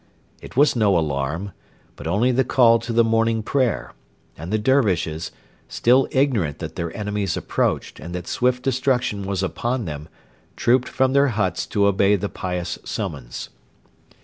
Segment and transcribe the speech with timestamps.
[0.41, 1.51] It was no alarm,
[1.95, 3.93] but only the call to the morning prayer;
[4.35, 5.31] and the Dervishes,
[5.67, 10.09] still ignorant that their enemies approached and that swift destruction was upon them,
[10.55, 13.49] trooped from their huts to obey the pious summons.